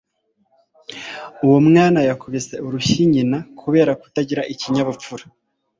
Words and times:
Uwo 1.45 1.57
mwana 1.67 1.99
yakubise 2.09 2.53
urushyi 2.67 3.01
nyina 3.13 3.37
kubera 3.61 3.91
kutagira 4.01 4.41
ikinyabupfura 4.53 5.25